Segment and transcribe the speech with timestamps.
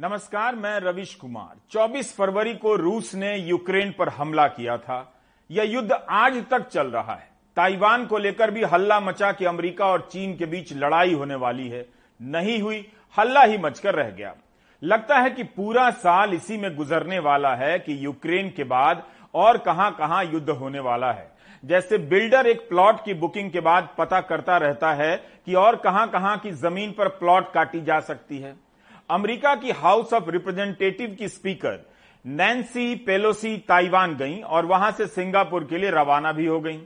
[0.00, 5.14] नमस्कार, मैं रविश कुमार। 24 फरवरी को रूस ने यूक्रेन पर हमला किया था।
[5.50, 9.86] यह युद्ध आज तक चल रहा है। ताइवान को लेकर भी हल्ला मचा कि अमेरिका
[9.86, 11.86] और चीन के बीच लड़ाई होने वाली है।
[12.22, 12.88] नहीं हुई,
[13.18, 14.34] हल्ला ही मचकर रह गया।
[14.82, 19.58] लगता है कि पूरा साल इसी में गुजरने वाला है कि यूक्रेन के बाद और
[19.58, 21.32] कहाँ कहाँ युद्ध होने वाला है।
[21.64, 25.16] जैसे बिल्डर एक प्लॉट की बुकिंग के बाद पता करता रहता है
[25.46, 28.63] कि और कहाँ कहाँ की ज़मीन पर प्लॉट काटी जा सकती है।
[29.10, 31.84] अमेरिका की हाउस ऑफ़ रिप्रेजेंटेटिव की स्पीकर
[32.24, 36.78] नैन्सी पेलोसी ताइवान गईं और वहाँ से सिंगापुर के लिए रवाना भी हो गईं।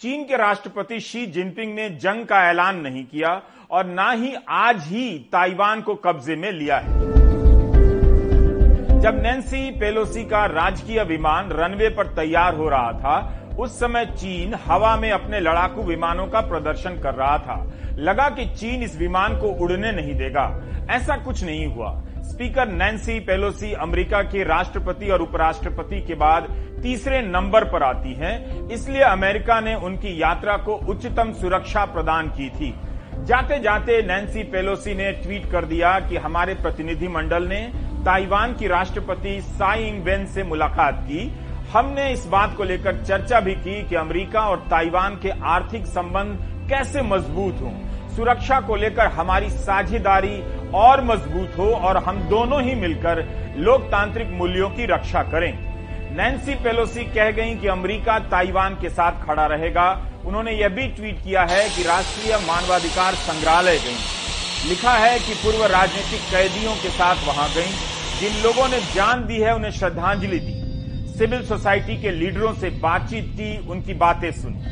[0.00, 3.30] चीन के राष्ट्रपति शी जिनपिंग ने जंग का ऐलान नहीं किया
[3.70, 7.00] और ना ही आज ही ताइवान को कब्जे में लिया है
[9.00, 14.54] जब नैन्सी पेलोसी का राजकीय विमान रनवे पर तैयार हो रहा था उस समय चीन
[14.66, 19.38] हवा में अपने लड़ाकू विमानों का प्रदर्शन कर रहा था। लगा कि चीन इस विमान
[19.38, 20.44] को उड़ने नहीं देगा।
[20.90, 21.92] ऐसा कुछ नहीं हुआ।
[22.22, 26.46] स्पीकर नैन्सी पेलोसी अमेरिका के राष्ट्रपति और उपराष्ट्रपति के बाद
[26.82, 32.48] तीसरे नंबर पर आती हैं। इसलिए अमेरिका ने उनकी यात्रा को उच्चतम सुरक्षा प्रदान की
[32.50, 32.74] थी।
[33.24, 37.60] जाते जाते नैन्सी पेलोसी ने ट्वीट कर दिया कि हमारे प्रतिनिधि मंडल ने
[38.04, 41.26] ताइवान की राष्ट्रपति साई इंग वेन से मुलाकात की।
[41.72, 46.38] हमने इस बात को लेकर चर्चा भी की कि अमेरिका और ताइवान के आर्थिक संबंध
[46.70, 47.72] कैसे मज़बूत हों।
[48.16, 50.42] सुरक्षा को लेकर हमारी साझेदारी
[50.74, 53.24] और मज़बूत हो और हम दोनों ही मिलकर
[53.58, 55.52] लोकतांत्रिक मूल्यों की रक्षा करें।
[56.16, 59.90] नैन्सी पेलोसी कह गई कि अमेरिका ताइवान के साथ खड़ा रहेगा।
[60.24, 65.64] उन्होंने यह भी ट्वीट किया है कि राष्ट्रीय मानवाधिकार संग्रहालय गई। लिखा है कि पूर्व
[65.64, 67.70] राजनीतिक कैदियों के साथ वहाँ गई।
[68.20, 70.61] जिन लोगों ने जान दी है, उन्हें श्रद्धांजलि दी।
[71.12, 74.62] सिविल सोसाइटी के लीडरों से बातचीत की, उनकी बातें सुनी।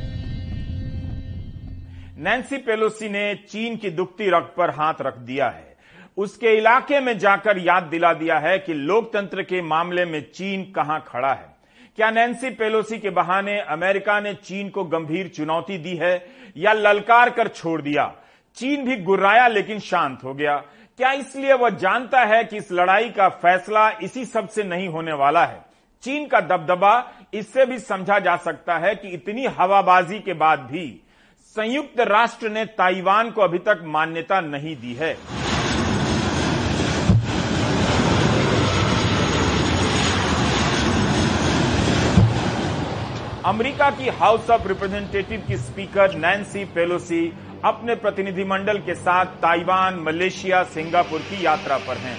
[2.23, 5.77] नैन्सी पेलोसी ने चीन की दुखती रक्त पर हाथ रख दिया है।
[6.17, 11.05] उसके इलाके में जाकर याद दिला दिया है कि लोकतंत्र के मामले में चीन कहाँ
[11.09, 11.57] खड़ा है।
[11.97, 17.31] क्या नैन्सी पेलोसी के बहाने अमेरिका ने चीन को गंभीर चुनौती दी है या ललकार
[17.31, 18.15] कर छोड़ दिया?
[18.57, 20.57] चीन भी गुर्राया लेकिन शांत हो गया।
[20.97, 25.47] क्या इसलिए वह जानता है कि इस लड़ाई का फैसला इसी सबसे नहीं होने वाला
[25.47, 25.70] है?
[26.03, 26.93] चीन का दबदबा,
[27.35, 30.85] इससे भी समझा जा सकता है कि इतनी हवाबाजी के बाद भी
[31.57, 35.13] संयुक्त राष्ट्र ने ताइवान को अभी तक मान्यता नहीं दी है।
[43.47, 47.27] अमेरिका की हाउस ऑफ़ रिप्रेजेंटेटिव की स्पीकर नैन्सी पेलोसी
[47.65, 52.19] अपने प्रतिनिधिमंडल के साथ ताइवान, मलेशिया, सिंगापुर की यात्रा पर हैं।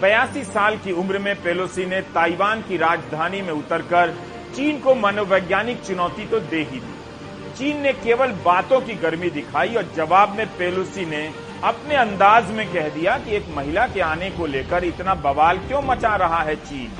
[0.00, 4.14] बयासी साल की उम्र में पेलोसी ने ताइवान की राजधानी में उतरकर
[4.56, 6.94] चीन को मनोवैज्ञानिक चुनौती तो दे ही दी।
[7.56, 11.32] चीन ने केवल बातों की गर्मी दिखाई और जवाब में पेलोसी ने
[11.64, 15.82] अपने अंदाज में कह दिया कि एक महिला के आने को लेकर इतना बवाल क्यों
[15.82, 16.92] मचा रहा है चीन?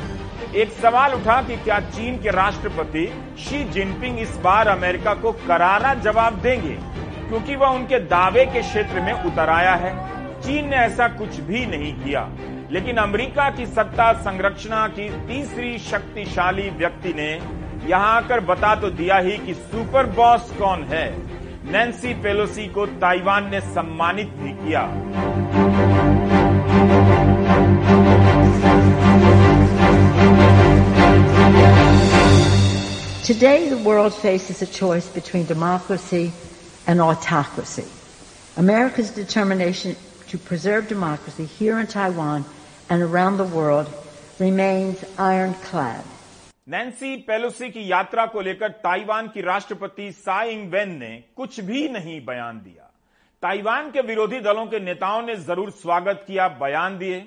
[0.55, 3.07] एक सवाल उठा कि क्या चीन के राष्ट्रपति
[3.39, 6.79] शी जिनपिंग इस बार अमेरिका को करारा जवाब देंगे?
[7.29, 9.97] क्योंकि वह उनके दावे के क्षेत्र में उतर आया है।
[10.41, 12.29] चीन ने ऐसा कुछ भी नहीं किया।
[12.73, 17.31] लेकिन अमेरिका की सत्ता संरचना की तीसरी शक्तिशाली व्यक्ति ने
[17.89, 21.07] यहाँ आकर बता तो दिया ही कि सुपर बॉस कौन है
[21.73, 24.83] नैन्सी पेलोसी को ताइवान ने सम्मानित भी किया
[33.29, 36.33] Today, the world faces a choice between democracy
[36.87, 37.85] and autocracy.
[38.57, 39.97] America's determination
[40.29, 42.45] to preserve democracy here in Taiwan
[42.91, 43.89] and around the world
[44.41, 46.05] remains ironclad.
[46.69, 51.89] Nancy Pelosi की यात्रा को लेकर ताइवान की राष्ट्रपति साई इंग वेन ने कुछ भी
[51.89, 52.91] नहीं बयान दिया।
[53.43, 57.21] ताइवान के विरोधी दलों के नेताओं ने ज़रूर स्वागत किया, बयान दिए।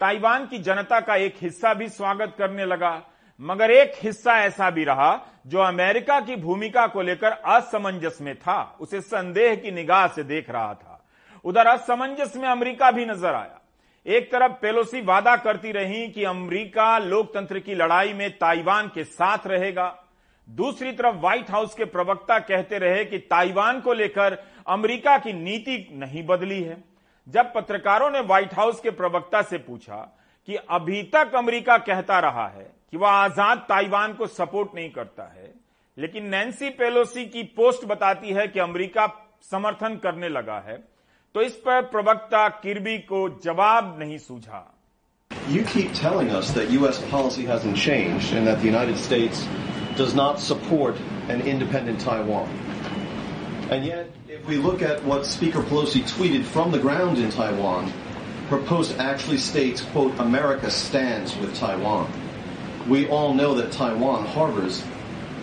[0.00, 3.00] ताइवान की जनता का एक हिस्सा भी स्वागत करने लगा,
[3.40, 5.12] मगर एक हिस्सा ऐसा भी रहा
[5.46, 10.50] जो अमेरिका की भूमिका को लेकर असमंजस में था। उसे संदेह की निगाह से देख
[10.50, 11.04] रहा था।
[11.44, 13.60] उधर असमंजस में अमेरिका भी नज़र आया।
[14.06, 19.46] एक तरफ़ पेलोसी वादा करती रही कि अमेरिका लोकतंत्र की लड़ाई में ताइवान के साथ
[19.46, 19.86] रहेगा।
[20.48, 24.38] दूसरी तरफ़ व्हाइट हाउस के प्रवक्ता कहते रहे कि ताइवान को लेकर
[24.68, 26.76] अमेरिका की नीति नहीं बदली है।
[27.26, 29.96] जब पत्रकारों ने व्हाइट हाउस के प्रवक्ता से पूछा
[30.48, 35.32] कि अभी तक अमेरिका कहता रहा है कि वह आज़ाद ताइवान को सपोर्ट नहीं करता
[35.34, 35.52] है,
[35.96, 39.06] लेकिन नैन्सी पेलोसी की पोस्ट बताती है कि अमेरिका
[39.50, 40.82] समर्थन करने लगा है।
[41.33, 44.65] तो इस पर प्रवक्ता किर्बी को जवाब नहीं सूझा
[45.49, 46.99] You keep telling us that U.S.
[47.09, 49.45] policy hasn't changed and that the United States
[49.95, 50.95] does not support
[51.27, 52.47] an independent Taiwan.
[53.69, 57.91] And yet, if we look at what Speaker Pelosi tweeted from the ground in Taiwan,
[58.49, 62.11] her post actually states, quote, America stands with Taiwan.
[62.87, 64.83] We all know that Taiwan harbors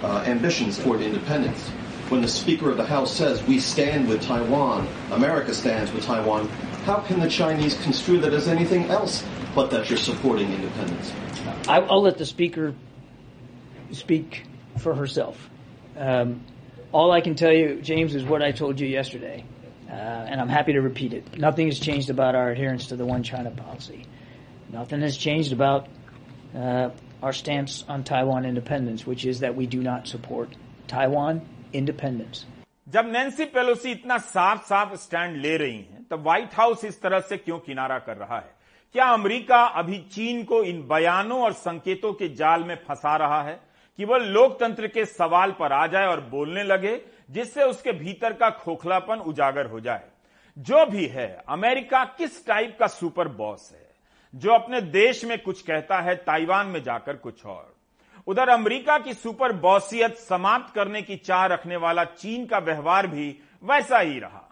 [0.03, 1.71] uh, ambitions toward independence.
[2.12, 6.50] When the Speaker of the House says, we stand with Taiwan, America stands with Taiwan,
[6.84, 9.24] how can the Chinese construe that as anything else
[9.56, 11.14] but that you're supporting independence?
[11.70, 12.76] I, will let the Speaker
[13.94, 14.44] speak
[14.78, 15.50] for herself.
[15.96, 16.44] Um,
[16.92, 19.46] all I can tell you, James, is what I told you yesterday.
[19.90, 21.40] Uh, and I'm happy to repeat it.
[21.40, 24.06] Nothing has changed about our adherence to the one China policy.
[24.70, 25.88] Nothing has changed about
[26.54, 26.90] uh,
[27.24, 30.54] our stance on Taiwan independence, which is that we do not support
[30.90, 32.44] Taiwan independence.
[32.90, 37.20] जब Nancy Pelosi इतना साफ़ साफ़ stand ले रही हैं तो white house इस तरह
[37.20, 38.56] से क्यों किनारा कर रहा है?
[38.94, 43.60] क्या अमेरिका अभी चीन को इन बयानों और संकेतों के जाल में फंसा रहा है
[43.98, 47.02] कि वह लोकतंत्र के सवाल पर आ जाए और बोलने लगे,
[47.32, 50.04] जिससे उसके भीतर का खोखलापन उजागर हो जाए?
[50.58, 53.90] जो भी है, अमेरिका किस टाइप का सुपर बॉस है?
[54.36, 57.76] जो अपने देश में कुछ कहता है, ताइवान में जाकर कुछ और।
[58.28, 63.36] उधर अमेरिका की सुपर बॉसियत समाप्त करने की चाह रखने वाला चीन का व्यवहार भी
[63.64, 64.48] वैसा ही रहा।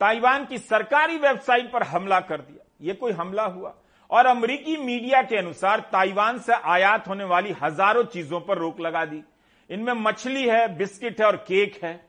[0.00, 3.74] ताइवान की सरकारी वेबसाइट पर हमला कर दिया। यह कोई हमला हुआ?
[4.10, 9.04] और अमरीकी मीडिया के अनुसार ताइवान से आयात होने वाली हज़ारों चीज़ों पर रोक लगा
[9.04, 9.22] दी।
[9.70, 12.08] इनमें मछली है, बिस्किट है और केक है।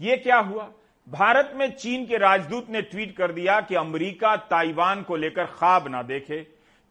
[0.00, 0.68] ये क्या हुआ?
[1.08, 5.88] भारत में चीन के राजदूत ने ट्वीट कर दिया कि अमेरिका ताइवान को लेकर ख्वाब
[5.88, 6.42] ना देखे।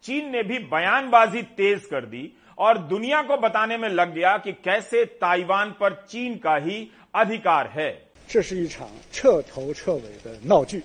[0.03, 4.52] चीन ने भी बयानबाजी तेज कर दी और दुनिया को बताने में लग गया कि
[4.52, 7.90] कैसे ताइवान पर चीन का ही अधिकार है
[8.28, 10.82] 这是一场彻头彻尾的闹剧。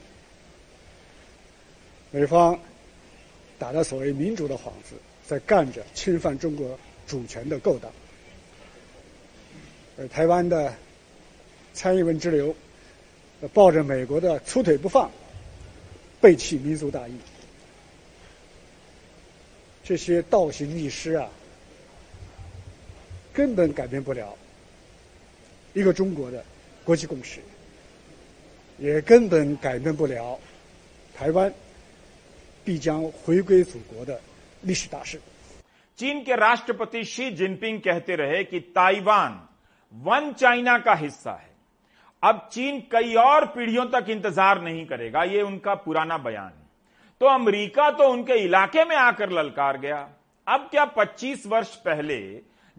[2.12, 2.60] 美方
[3.60, 4.96] 打着所谓民主的幌子，
[5.28, 7.92] 在干着侵犯中国主权的勾当。
[9.98, 10.74] 而台湾的
[11.74, 12.56] 蔡英文之流，
[13.54, 15.12] 抱着美国的粗腿不放，
[16.20, 17.14] 背弃民族大义。
[19.84, 21.30] 这些倒行逆施啊，
[23.34, 24.38] 根本改变不了
[25.74, 26.44] 一个中国的
[26.84, 27.42] 国际共识，
[28.80, 30.40] 也根本改变不了
[31.14, 31.54] 台湾。
[32.66, 34.20] 必将回归祖国的
[34.64, 35.20] 历史大事。
[36.00, 39.40] चीन के राष्ट्रपति शी जिनपिंग कहते रहे कि ताइवान
[39.94, 41.50] वन चाइना का हिस्सा है
[42.24, 46.66] अब चीन कई और पीढ़ियों तक इंतजार नहीं करेगा ये उनका पुराना बयान है
[47.22, 50.00] तो अमेरिका तो उनके इलाके में आकर ललकार गया
[50.48, 52.18] अब क्या 25 वर्ष पहले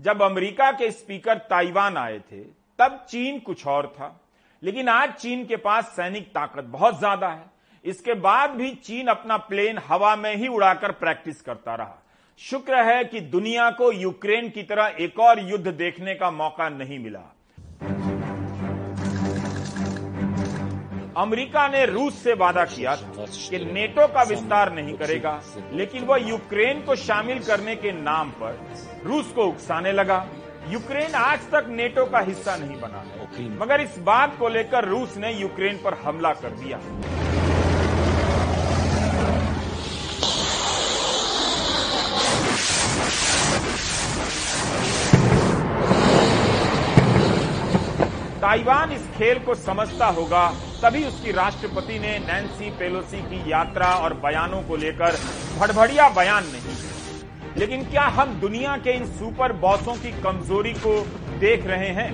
[0.02, 2.42] जब अमेरिका के स्पीकर ताइवान आए थे,
[2.80, 4.18] तब चीन कुछ और था।
[4.64, 7.50] लेकिन आज चीन के पास सैनिक ताकत बहुत ज़्यादा है।
[7.86, 11.98] इसके बाद भी चीन अपना प्लेन हवा में ही उड़ाकर प्रैक्टिस करता रहा।
[12.40, 17.00] शुक्र है कि दुनिया को यूक्रेन की तरह एक और युद्ध देखने का मौका नहीं
[17.00, 17.24] मिला।
[21.22, 25.34] अमेरिका ने रूस से वादा किया था कि नेटो का विस्तार नहीं करेगा,
[25.74, 28.58] लेकिन वह यूक्रेन को शामिल करने के नाम पर
[29.06, 30.26] रूस को उकसाने लगा।
[30.70, 35.18] यूक्रेन आज तक नेटो का हिस्सा नहीं बना है, मगर इस बात को लेकर रूस
[35.18, 36.80] ने यूक्रेन पर हमला कर दिया।
[48.42, 50.48] ताइवान इस खेल को समझता होगा,
[50.84, 55.18] तभी उसकी राष्ट्रपति ने नैन्सी पेलोसी की यात्रा और बयानों को लेकर
[55.60, 56.76] भड़भड़िया बयान नहीं
[57.58, 60.96] लेकिन क्या हम दुनिया के इन सुपर बॉसों की कमज़ोरी को
[61.40, 62.10] देख रहे हैं?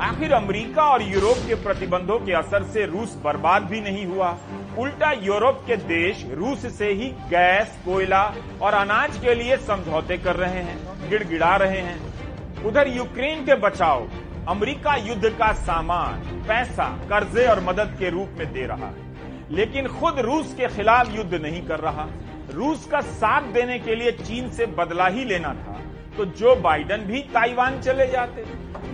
[0.00, 4.36] आखिर अमेरिका और यूरोप के प्रतिबंधों के असर से रूस बर्बाद भी नहीं हुआ।
[4.78, 8.22] उल्टा यूरोप के देश रूस से ही गैस, कोयला
[8.62, 10.78] और अनाज के लिए समझौते कर रहे हैं,
[11.10, 14.08] गिड़गिड़ा रहे हैं। उधर यूक्रेन के बचाव
[14.50, 16.12] अमेरिका युद्ध का सामान,
[16.48, 19.16] पैसा, कर्जे और मदद के रूप में दे रहा है।
[19.50, 22.06] लेकिन खुद रूस के खिलाफ युद्ध नहीं कर रहा।
[22.54, 25.80] रूस का साथ देने के लिए चीन से बदला ही लेना था।
[26.16, 28.44] तो जो बाइडन भी ताइवान चले जाते।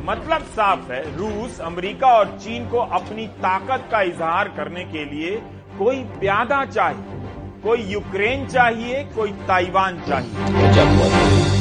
[0.04, 5.42] मतलब साफ़ है, रूस, अमेरिका और चीन को अपनी ताकत का इजहार करने के लिए
[5.78, 7.22] कोई प्यादा चाहिए।
[7.62, 11.55] कोई यूक्रेन चाहिए, कोई ताइवान चाहिए।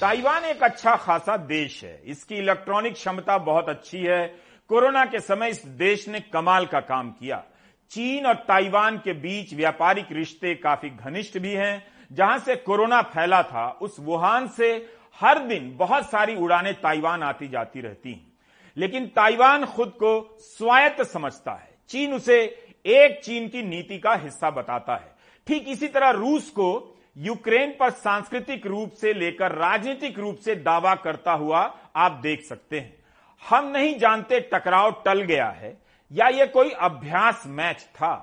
[0.00, 4.26] ताइवान एक अच्छा खासा देश है। इसकी इलेक्ट्रॉनिक क्षमता बहुत अच्छी है।
[4.68, 7.42] कोरोना के समय इस देश ने कमाल का काम किया।
[7.90, 13.42] चीन और ताइवान के बीच व्यापारिक रिश्ते काफ़ी घनिष्ठ भी हैं। जहाँ से कोरोना फैला
[13.42, 14.88] था, उस वुहान से
[15.20, 18.32] हर दिन बहुत सारी उड़ानें ताइवान आती जाती रहती हैं।
[18.76, 22.40] लेकिन ताइवान खुद को स्वायत्त समझता है। चीन उसे
[22.86, 25.14] एक चीन की नीति का हिस्सा बताता है।
[25.46, 30.94] ठीक इसी तरह रूस को यूक्रेन पर सांस्कृतिक रूप से लेकर राजनीतिक रूप से दावा
[30.94, 31.60] करता हुआ
[31.96, 33.04] आप देख सकते हैं।
[33.48, 35.76] हम नहीं जानते टकराव टल गया है
[36.12, 38.14] या ये कोई अभ्यास मैच था।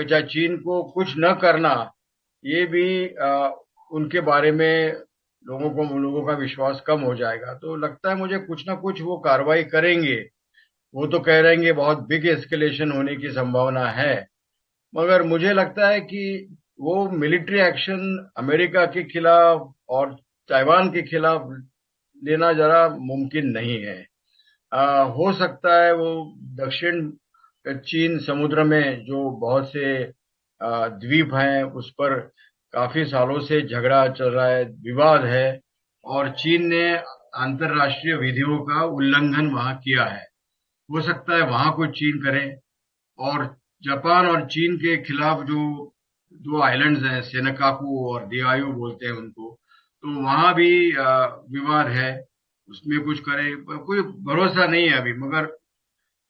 [0.00, 1.92] चीन को कुछ न करना
[2.44, 3.50] ये भी आ,
[3.90, 4.92] उनके बारे में
[5.44, 9.02] लोगों को लोगों का विश्वास कम हो जाएगा। तो लगता है मुझे कुछ ना कुछ
[9.02, 10.16] वो कार्रवाई करेंगे।
[10.94, 14.28] वो तो कह रहे बहुत बिग एस्केलेशन होने की संभावना है।
[14.94, 20.14] मगर मुझे लगता है कि वो मिलिट्री एक्शन अमेरिका के खिलाफ और
[20.48, 21.46] ताइवान के खिलाफ
[22.22, 24.06] लेना जरा मुमकिन नहीं है।
[24.72, 27.10] आ, हो सकता है वो दक्षिण
[27.66, 30.12] चीन समुद्र में जो बहुत से
[30.60, 32.18] द्वीप हैं उस पर
[32.72, 35.60] काफ़ी सालों से झगड़ा चल रहा है विवाद है
[36.04, 40.26] और चीन ने अंतरराष्ट्रीय विधियों का उल्लंघन वहाँ किया है।
[40.90, 42.56] हो सकता है वहाँ कोई चीन करे
[43.18, 43.44] और
[43.82, 45.93] जापान और चीन के खिलाफ जो
[46.44, 49.50] दो आइलैंड्स हैं सेनकाकू और दियायू बोलते हैं उनको।
[50.04, 52.24] तो वहाँ भी विवाद है,
[52.68, 55.46] उसमें कुछ करे कोई भरोसा नहीं है अभी, मगर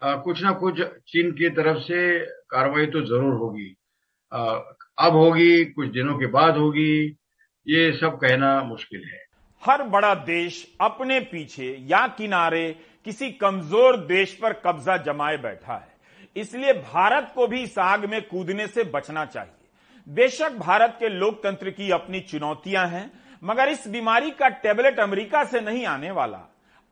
[0.03, 2.19] कुछ ना कुछ चीन की तरफ़ से
[2.51, 3.69] कार्रवाई तो ज़रूर होगी।
[4.33, 7.17] अब होगी, कुछ दिनों के बाद होगी,
[7.67, 9.23] ये सब कहना मुश्किल है।
[9.63, 12.65] हर बड़ा देश अपने पीछे या किनारे
[13.07, 15.93] किसी कमज़ोर देश पर कब्जा जमाए बैठा है।
[16.37, 19.53] इसलिए भारत को भी इस आग में कूदने से बचना चाहिए।
[20.07, 23.11] बेशक भारत के लोकतंत्र की अपनी चुनौतियाँ हैं,
[23.45, 26.41] मगर इस बीमारी का टेबलेट अमेरिका से नहीं आने वाला।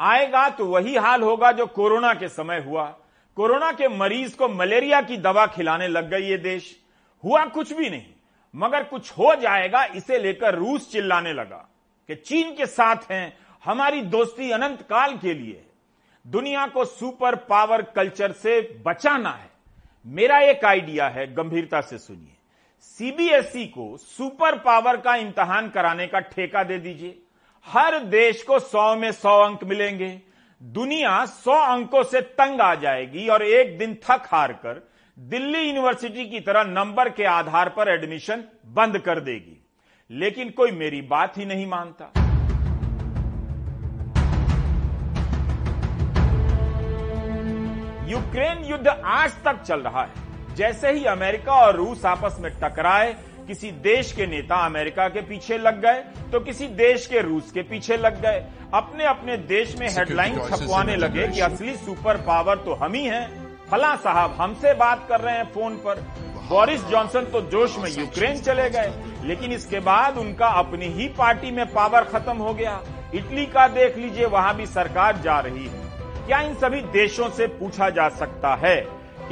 [0.00, 2.84] आएगा तो वही हाल होगा जो कोरोना के समय हुआ।
[3.36, 6.76] कोरोना के मरीज़ को मलेरिया की दवा खिलाने लग गई ये देश।
[7.24, 8.06] हुआ कुछ भी नहीं,
[8.54, 11.68] मगर कुछ हो जाएगा, इसे लेकर रूस चिल्लाने लगा
[12.08, 15.64] कि चीन के साथ हैं हमारी दोस्ती अनंत काल के लिए।
[16.24, 19.50] दुनिया को सुपर पावर कल्चर से बचाना है।
[20.06, 22.36] मेरा एक आइडिया है, गंभीरता से सुनिए।
[22.82, 27.18] सीबीएसई को सुपर पावर का इम्तहान कराने का ठेका दे दीजिए।
[27.66, 30.08] हर देश को सौ में सौ अंक मिलेंगे।
[30.60, 36.24] दुनिया सौ अंकों से तंग आ जाएगी और एक दिन थक हार कर दिल्ली यूनिवर्सिटी
[36.24, 39.58] की तरह नंबर के आधार पर एडमिशन बंद कर देगी।
[40.10, 42.12] लेकिन कोई मेरी बात ही नहीं मानता।
[48.10, 50.21] यूक्रेन युद्ध आज तक चल रहा है।
[50.56, 53.12] जैसे ही अमेरिका और रूस आपस में टकराए
[53.46, 56.00] किसी देश के नेता अमेरिका के पीछे लग गए
[56.32, 58.44] तो किसी देश के रूस के पीछे लग गए।
[58.74, 63.26] अपने अपने देश में हेडलाइन छपवाने लगे कि असली सुपर पावर तो हम ही हैं।
[63.70, 66.00] फला साहब हमसे बात कर रहे हैं फ़ोन पर।
[66.48, 68.92] बोरिस जॉनसन तो जोश में यूक्रेन चले गए
[69.24, 72.80] लेकिन इसके बाद उनका अपनी ही पार्टी में पावर खत्म हो गया।
[73.14, 77.46] इटली का देख लीजिए वहाँ भी सरकार जा रही है। क्या इन सभी देशों से
[77.52, 78.80] पूछा जा सकता है?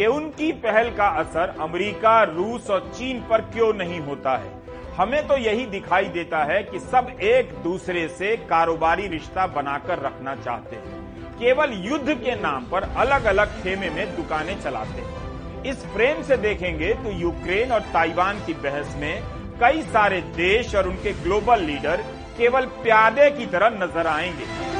[0.00, 4.52] कि उनकी पहल का असर अमेरिका, रूस और चीन पर क्यों नहीं होता है?
[4.96, 10.34] हमें तो यही दिखाई देता है कि सब एक दूसरे से कारोबारी रिश्ता बनाकर रखना
[10.36, 11.02] चाहते हैं।
[11.34, 16.36] केवल युद्ध के नाम पर अलग अलग खेमे में दुकानें चलाते हैं। इस फ्रेम से
[16.36, 19.22] देखेंगे तो यूक्रेन और ताइवान की बहस में
[19.60, 22.04] कई सारे देश और उनके ग्लोबल लीडर
[22.38, 24.79] केवल प्यादे की तरह नज़र आएँगे।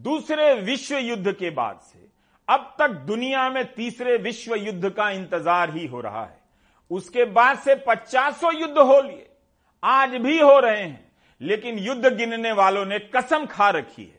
[0.00, 1.98] दूसरे विश्व युद्ध के बाद से,
[2.48, 6.38] अब तक दुनिया में तीसरे विश्व युद्ध का इंतज़ार ही हो रहा है।
[6.90, 9.26] उसके बाद से पचासों युद्ध हो लिए,
[9.82, 14.18] आज भी हो रहे हैं, लेकिन युद्ध गिनने वालों ने कसम खा रखी है।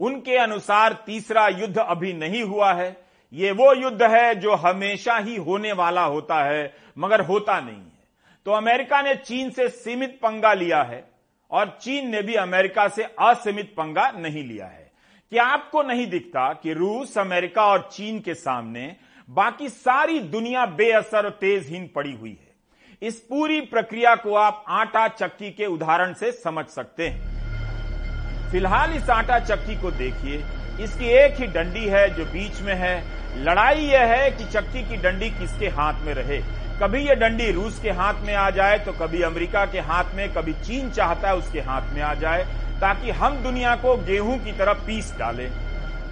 [0.00, 2.96] उनके अनुसार तीसरा युद्ध अभी नहीं हुआ है।
[3.32, 8.06] ये वो युद्ध है जो हमेशा ही होने वाला होता है, मगर होता नहीं है।
[8.46, 11.04] तो अमेरिका ने चीन से सीमित पंगा लिया है,
[11.50, 14.87] और चीन ने भी अमेरिका से असीमित पंगा नहीं लिया है।
[15.32, 18.84] क्या आपको नहीं दिखता कि रूस, अमेरिका और चीन के सामने
[19.28, 23.08] बाकी सारी दुनिया बेअसर और तेजहीन पड़ी हुई है?
[23.08, 29.10] इस पूरी प्रक्रिया को आप आटा चक्की के उदाहरण से समझ सकते हैं। फ़िलहाल इस
[29.10, 30.38] आटा चक्की को देखिए।
[30.84, 34.96] इसकी एक ही डंडी है जो बीच में है। लड़ाई यह है कि चक्की की
[34.96, 36.38] डंडी किसके हाथ में रहे।
[36.80, 40.32] कभी यह डंडी रूस के हाथ में आ जाए तो कभी अमेरिका के हाथ में,
[40.32, 42.46] कभी चीन चाहता है उसके हाथ में आ जाए।
[42.80, 45.50] ताकि हम दुनिया को गेहूँ की तरह पीस डालें।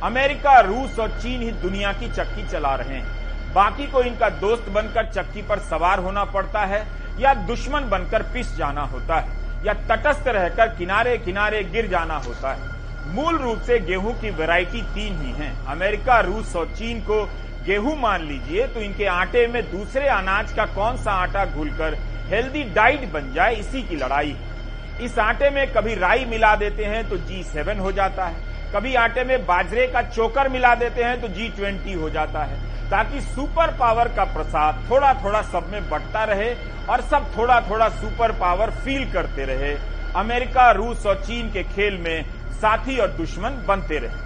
[0.03, 4.69] अमेरिका, रूस और चीन ही दुनिया की चक्की चला रहे हैं। बाकी को इनका दोस्त
[4.71, 6.85] बनकर चक्की पर सवार होना पड़ता है
[7.21, 12.53] या दुश्मन बनकर पिस जाना होता है या तटस्थ रहकर किनारे किनारे गिर जाना होता
[12.53, 12.75] है।
[13.07, 17.23] मूल रूप से गेहूँ की वैरायटी तीन ही हैं। अमेरिका, रूस और चीन को
[17.67, 21.95] गेहूँ मान लीजिए तो इनके आटे में दूसरे अनाज का कौन सा आटा घुलकर
[22.29, 24.56] हेल्दी डाइट बन जाए, इसी की लड़ाई है।
[25.01, 28.95] इस आटे में कभी राई मिला देते हैं तो जी सेवन हो जाता है। कभी
[28.95, 32.59] आटे में बाजरे का चोकर मिला देते हैं तो जी ट्वेंटी हो जाता है।
[32.91, 36.55] ताकि सुपर पावर का प्रसाद थोड़ा थोड़ा सब में बढ़ता रहे
[36.87, 39.75] और सब थोड़ा थोड़ा सुपर पावर फील करते रहे।
[40.15, 44.25] अमेरिका, रूस और चीन के खेल में साथी और दुश्मन बनते रहे।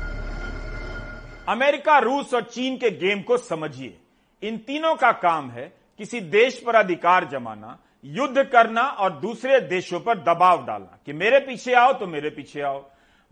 [1.49, 3.97] अमेरिका, रूस और चीन के गेम को समझिए।
[4.43, 10.01] इन तीनों का काम है किसी देश पर अधिकार जमाना युद्ध करना और दूसरे देशों
[10.01, 12.81] पर दबाव डालना कि मेरे पीछे आओ तो मेरे पीछे आओ।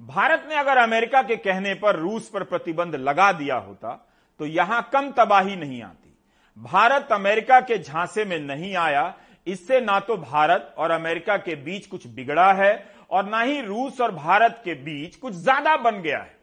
[0.01, 3.95] भारत ने अगर अमेरिका के कहने पर रूस पर प्रतिबंध लगा दिया होता
[4.41, 6.15] तो यहाँ कम तबाही नहीं आती।
[6.57, 9.15] भारत अमेरिका के झांसे में नहीं आया,
[9.47, 12.73] इससे ना तो भारत और अमेरिका के बीच कुछ बिगड़ा है
[13.11, 16.37] और ना ही रूस और भारत के बीच कुछ ज़्यादा बन गया है।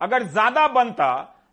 [0.00, 1.12] अगर ज़्यादा बनता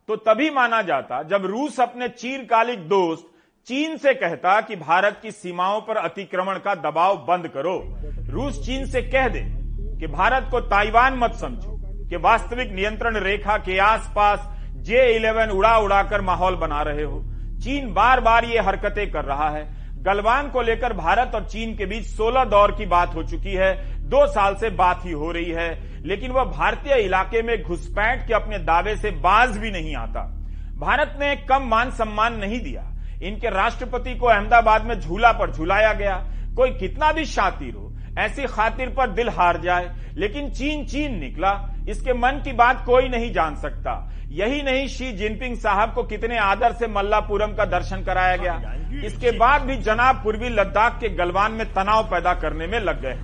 [0.10, 3.25] तो तभी माना जाता, जब रूस अपने चीरकालिक दोस्त
[3.68, 7.98] चीन से कहता कि भारत की सीमाओं पर अतिक्रमण का दबाव बंद करो।
[8.30, 9.42] रूस चीन से कह दे
[10.00, 11.78] कि भारत को ताइवान मत समझो
[12.10, 17.22] कि वास्तविक नियंत्रण रेखा के आसपास जे इलेवन उड़ा उड़ाकर माहौल बना रहे हो।
[17.60, 19.68] चीन बार बार ये हरकतें कर रहा है।
[20.04, 23.74] गलवान को लेकर भारत और चीन के बीच 16 दौर की बात हो चुकी है।
[24.10, 28.34] दो साल से बात ही हो रही है। लेकिन वह भारतीय इलाके में घुसपैठ के
[28.34, 30.22] अपने दावे से बाज भी नहीं आता।
[30.78, 35.93] भारत ने कम मान सम्मान नहीं दिया। इनके राष्ट्रपति को अहमदाबाद में झूला पर झुलाया
[35.93, 36.15] गया।
[36.55, 37.88] कोई कितना भी शातिर हो
[38.19, 41.51] ऐसी खातिर पर दिल हार जाए लेकिन चीन चीन निकला।
[41.89, 43.93] इसके मन की बात कोई नहीं जान सकता।
[44.29, 49.31] यही नहीं शी जिनपिंग साहब को कितने आदर से मल्लापुरम का दर्शन कराया गया। इसके
[49.31, 53.19] बाद भी जनाब पूर्वी लद्दाख के गलवान में तनाव पैदा करने में लग गए।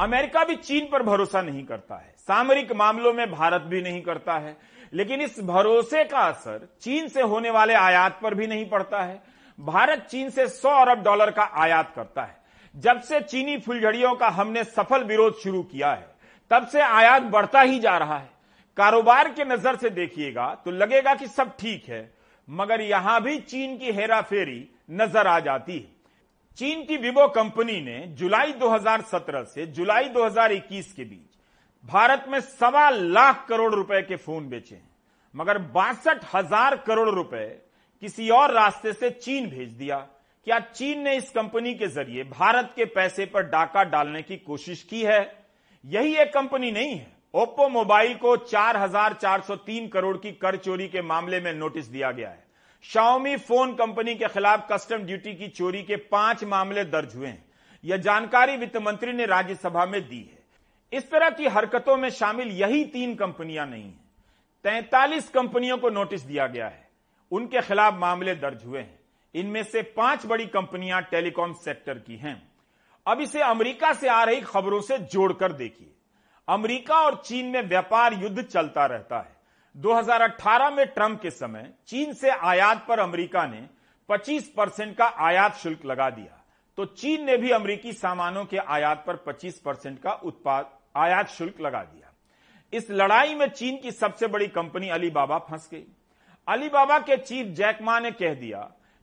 [0.00, 4.32] अमेरिका भी चीन पर भरोसा नहीं करता है। सामरिक मामलों में भारत भी नहीं करता
[4.32, 4.56] है।
[4.94, 9.22] लेकिन इस भरोसे का असर चीन से होने वाले आयात पर भी नहीं पड़ता है।
[9.60, 12.38] भारत चीन से 100 अरब डॉलर का आयात करता है।
[12.74, 16.06] जब से चीनी फुलझड़ियों का हमने सफल विरोध शुरू किया है,
[16.50, 18.28] तब से आयात बढ़ता ही जा रहा है।
[18.76, 22.10] कारोबार के नज़र से देखिएगा तो लगेगा कि सब ठीक है,
[22.48, 25.98] मगर यहाँ भी चीन की हेराफेरी नज़र आ जाती है।
[26.58, 31.28] चीन की विवो कंपनी ने जुलाई 2017 से जुलाई 2021 के बीच
[31.84, 34.88] भारत में सवा लाख करोड़ रुपए के फ़ोन बेचे हैं,
[35.34, 37.46] मगर बासठ हज़ार करोड़ रुपए
[38.00, 39.96] किसी और रास्ते से चीन भेज दिया।
[40.44, 44.82] क्या चीन ने इस कंपनी के ज़रिए भारत के पैसे पर डाका डालने की कोशिश
[44.82, 45.44] की है?
[45.84, 51.40] यही एक कंपनी नहीं है। ओप्पो मोबाइल को 4,403 करोड़ की कर चोरी के मामले
[51.40, 52.44] में नोटिस दिया गया है।
[52.82, 57.44] शाओमी फ़ोन कंपनी के खिलाफ कस्टम ड्यूटी की चोरी के पाँच मामले दर्ज हुए हैं।
[57.84, 60.38] यह जानकारी वित्त मंत्री ने राज्यसभा में दी है।
[60.98, 64.00] इस तरह की हरकतों में शामिल यही तीन कंपनियाँ नहीं है।
[64.64, 66.89] तैतालीस कंपनियों को नोटिस दिया गया है।
[67.30, 69.00] उनके खिलाफ मामले दर्ज हुए हैं।
[69.34, 72.52] इनमें से पाँच बड़ी कंपनियाँ टेलीकॉम सेक्टर की हैं।
[73.06, 75.92] अब इसे अमेरिका से आ रही खबरों से जोड़कर देखिए।
[76.48, 79.36] अमेरिका और चीन में व्यापार युद्ध चलता रहता है।
[79.76, 83.68] 2018 में ट्रंप के समय चीन से आयात पर अमेरिका ने
[84.08, 86.44] 25 परसेंट का आयात शुल्क लगा दिया।
[86.76, 91.60] तो चीन ने भी अमेरिकी सामानों के आयात पर 25 परसेंट का उत्पाद, आयात शुल्क
[91.60, 92.12] लगा दिया।
[92.72, 95.86] इस लड़ाई में चीन की सबसे बड़ी कंपनी अलीबाबा फंस गई।
[96.48, 98.58] अलीबाबा के चीफ जैकमा ने कह दिया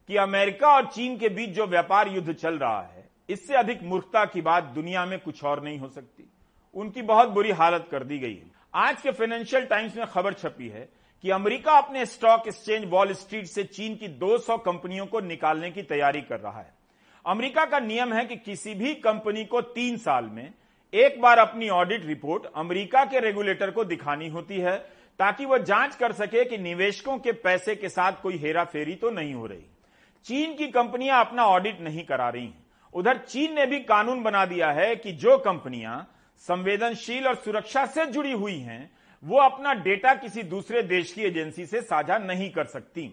[0.09, 4.23] कि अमेरिका और चीन के बीच जो व्यापार युद्ध चल रहा है, इससे अधिक मूर्खता
[4.25, 6.29] की बात दुनिया में कुछ और नहीं हो सकती।
[6.75, 10.67] उनकी बहुत बुरी हालत कर दी गई है। आज के फाइनेंशियल टाइम्स में खबर छपी
[10.67, 10.87] है
[11.23, 15.83] कि अमेरिका अपने स्टॉक एक्सचेंज वॉल स्ट्रीट से चीन की 200 कंपनियों को निकालने की
[15.83, 16.73] तैयारी कर रहा है।
[17.25, 20.53] अमेरिका का नियम है कि किसी भी कंपनी को तीन साल में
[20.93, 24.77] एक बार अपनी ऑडिट रिपोर्ट अमेरिका के रेगुलेटर को दिखानी होती है
[25.19, 29.09] ताकि वह जाँच कर सके कि निवेशकों के पैसे के साथ कोई हेरा फेरी तो
[29.09, 29.65] नहीं हो रही।
[30.25, 34.45] चीन की कंपनियाँ अपना ऑडिट नहीं करा रही हैं। उधर चीन ने भी कानून बना
[34.45, 35.99] दिया है कि जो कंपनियाँ
[36.43, 38.89] संवेदनशील और सुरक्षा से जुड़ी हुई हैं,
[39.23, 43.09] वो अपना डेटा किसी दूसरे देश की एजेंसी से साझा नहीं कर सकती।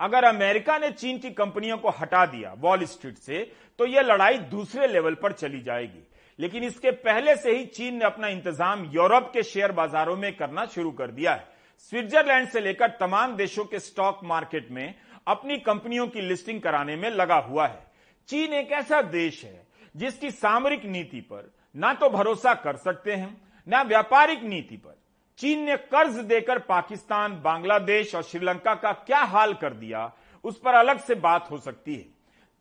[0.00, 4.38] अगर अमेरिका ने चीन की कंपनियों को हटा दिया, वॉल स्ट्रीट से तो यह लड़ाई
[4.38, 6.06] दूसरे लेवल पर चली जाएगी।
[6.38, 10.64] लेकिन इसके पहले से ही चीन ने अपना इंतज़ाम यूरोप के शेयर बाजारों में करना
[10.66, 11.46] शुरू कर दिया है।
[11.92, 14.94] स्विट्जरलैंड से लेकर तमाम देशों के स्टॉक मार्केट में
[15.26, 17.86] अपनी कंपनियों की लिस्टिंग कराने में लगा हुआ है।
[18.28, 23.36] चीन एक ऐसा देश है जिसकी सामरिक नीति पर ना तो भरोसा कर सकते हैं,
[23.66, 24.96] ना व्यापारिक नीति पर।
[25.38, 30.10] चीन ने कर्ज देकर पाकिस्तान, बांग्लादेश और श्रीलंका का क्या हाल कर दिया,
[30.44, 32.06] उस पर अलग से बात हो सकती है।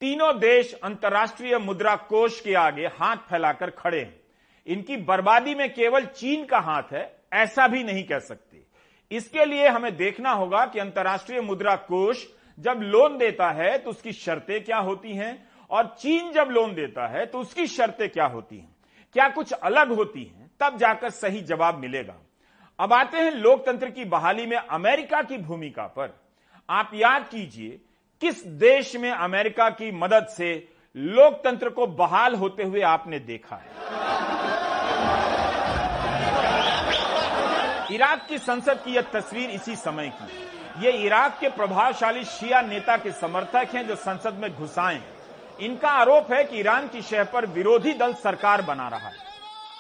[0.02, 4.20] तीनों देश अंतर्राष्ट्रीय मुद्रा कोष के आगे हाथ फैलाकर खड़े हैं।
[4.68, 8.62] इनकी बर्बादी में केवल चीन का हाथ है, ऐसा भी नहीं कह सकते।
[9.12, 12.26] इसके लिए हमें देखना होगा कि अंतर्राष्ट्रीय मुद्रा कोष
[12.58, 15.48] जब लोन देता है तो उसकी शर्तें क्या होती हैं?
[15.70, 18.76] और चीन जब लोन देता है तो उसकी शर्तें क्या होती हैं?
[19.16, 20.52] क्या कुछ अलग होती हैं?
[20.60, 22.16] तब जाकर सही जवाब मिलेगा।
[22.80, 26.18] अब आते हैं लोकतंत्र की बहाली में अमेरिका की भूमिका पर।
[26.70, 27.80] आप याद कीजिए
[28.23, 30.51] किस देश में अमेरिका की मदद से
[30.97, 33.71] लोकतंत्र को बहाल होते हुए आपने देखा है
[37.95, 42.97] इराक की संसद की यह तस्वीर इसी समय की ये इराक के प्रभावशाली शिया नेता
[42.97, 45.01] के समर्थक हैं जो संसद में घुसाए
[45.61, 49.31] इनका आरोप है कि ईरान की शह पर विरोधी दल सरकार बना रहा है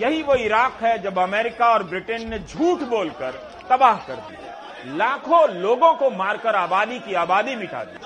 [0.00, 3.32] यही वो इराक है जब अमेरिका और ब्रिटेन ने झूठ बोलकर
[3.70, 7.98] तबाह कर दिया। लाखों लोगों को मारकर आबादी की आबादी मिटा दी।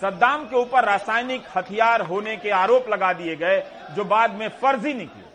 [0.00, 3.62] सद्दाम के ऊपर रासायनिक हथियार होने के आरोप लगा दिए गए,
[3.96, 5.28] जो बाद में फर्जी निकले।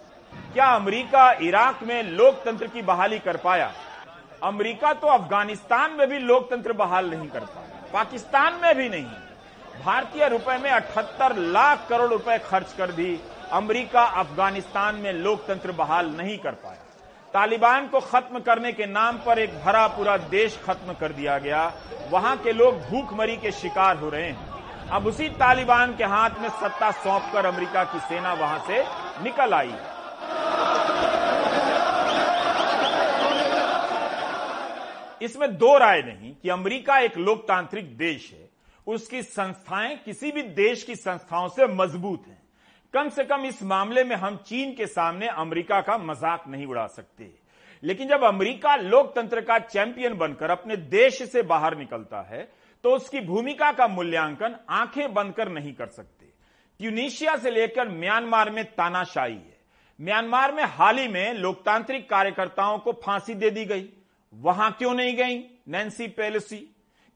[0.54, 3.72] क्या अमेरिका इराक में लोकतंत्र की बहाली कर पाया?
[4.44, 9.06] अमेरिका तो अफ़गानिस्तान में भी लोकतंत्र बहाल नहीं कर पाया। पाकिस्तान में भी नहीं।
[9.86, 13.20] भारतीय रुपए में 78 लाख करोड़ रुपए खर्च कर भी
[13.52, 16.82] अमेरिका, अफ़गानिस्तान में लोकतंत्र बहाल नहीं कर पाया।
[17.34, 21.66] तालिबान को खत्म करने के नाम पर एक भरा पूरा देश खत्म कर दिया गया।
[22.12, 26.50] वहाँ के लोग भूखमरी के शिकार हो रहे हैं। अब उसी तालिबान के हाथ में
[26.50, 28.84] सत्ता सौंपकर अमेरिका की सेना वहाँ से
[29.24, 29.74] निकल आई।
[35.22, 38.50] इसमें दो राय नहीं कि अमेरिका एक लोकतांत्रिक देश है।
[38.88, 42.35] उसकी संस्थाएँ किसी भी देश की संस्थाओं से मज़बूत हैं।
[42.96, 46.86] कम से कम इस मामले में हम चीन के सामने अमेरिका का मज़ाक नहीं उड़ा
[46.88, 47.30] सकते।
[47.84, 52.48] लेकिन जब अमेरिका लोकतंत्र का चैंपियन बनकर अपने देश से बाहर निकलता है
[52.84, 56.26] तो उसकी भूमिका का मूल्यांकन आँखें बंद कर नहीं कर सकते।
[56.80, 59.58] ट्यूनिशिया से लेकर म्यांमार में तानाशाही है।
[60.00, 63.90] म्यांमार में हाल ही में लोकतांत्रिक कार्यकर्ताओं को फांसी दे दी गई।
[64.34, 66.58] वहाँ क्यों नहीं गई, नैन्सी पेलोसी?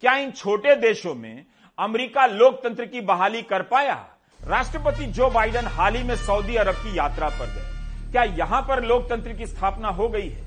[0.03, 1.45] क्या इन छोटे देशों में
[1.77, 4.07] अमेरिका लोकतंत्र की बहाली कर पाया?
[4.47, 8.83] राष्ट्रपति जो बाइडेन हाल ही में सऊदी अरब की यात्रा पर गए। क्या यहाँ पर
[8.83, 10.41] लोकतंत्र की स्थापना हो गई है?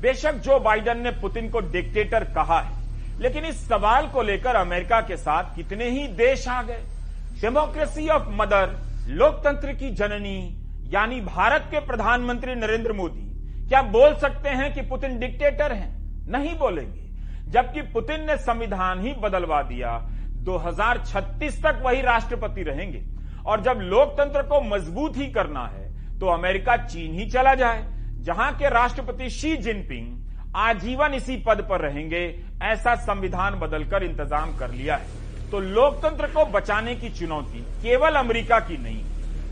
[0.00, 2.82] बेशक जो बाइडेन ने पुतिन को डिक्टेटर कहा है,
[3.20, 6.80] लेकिन इस सवाल को लेकर अमेरिका के साथ कितने ही देश आ गए।
[7.40, 8.76] डेमोक्रेसी ऑफ़ मदर,
[9.08, 10.58] लोकतंत्र की जननी,
[10.94, 13.22] यानी भारत के प्रधानमंत्री नरेंद्र मोदी।
[13.68, 15.96] क्या बोल सकते हैं कि पुतिन डिक्टेटर हैं?
[16.30, 17.00] नहीं बोलेंगे।
[17.50, 19.98] जबकि पुतिन ने संविधान ही बदलवा दिया।
[20.44, 23.13] 2036 तक वही राष्ट्रपति रहेंगे।
[23.46, 27.84] और जब लोकतंत्र को मज़बूत ही करना है तो अमेरिका चीन ही चला जाए,
[28.20, 32.22] जहाँ के राष्ट्रपति शी जिनपिंग आजीवन इसी पद पर रहेंगे,
[32.64, 38.58] ऐसा संविधान बदलकर इंतज़ाम कर लिया है। तो लोकतंत्र को बचाने की चुनौती केवल अमेरिका
[38.60, 39.02] की नहीं,